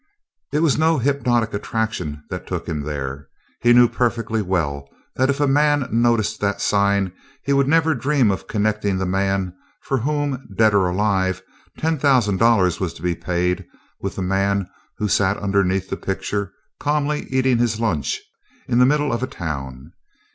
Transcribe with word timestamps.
It 0.51 0.61
was 0.63 0.79
no 0.79 0.97
hypnotic 0.97 1.53
attraction 1.53 2.23
that 2.31 2.47
took 2.47 2.65
him 2.67 2.81
there. 2.81 3.27
He 3.61 3.71
knew 3.71 3.87
perfectly 3.87 4.41
well 4.41 4.89
that 5.15 5.29
if 5.29 5.39
a 5.39 5.45
man 5.45 5.87
noticed 5.91 6.41
that 6.41 6.59
sign 6.59 7.11
he 7.43 7.53
would 7.53 7.67
never 7.67 7.93
dream 7.93 8.31
of 8.31 8.47
connecting 8.47 8.97
the 8.97 9.05
man 9.05 9.53
for 9.83 9.99
whom, 9.99 10.47
dead 10.55 10.73
or 10.73 10.87
alive, 10.89 11.43
ten 11.77 11.99
thousand 11.99 12.37
dollars 12.37 12.79
was 12.79 12.95
to 12.95 13.03
be 13.03 13.13
paid, 13.13 13.63
with 13.99 14.15
the 14.15 14.23
man 14.23 14.67
who 14.97 15.07
sat 15.07 15.37
underneath 15.37 15.91
the 15.91 15.97
picture 15.97 16.51
calmly 16.79 17.27
eating 17.29 17.59
his 17.59 17.79
lunch 17.79 18.21
in 18.67 18.79
the 18.79 18.87
middle 18.87 19.13
of 19.13 19.21
a 19.21 19.27
town. 19.27 19.93